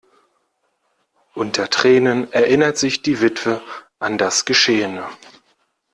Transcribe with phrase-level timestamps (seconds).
[1.35, 3.61] Unter Tränen erinnert sich die Witwe
[3.99, 5.07] an das Geschehene.